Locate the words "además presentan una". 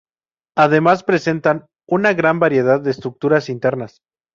0.57-2.13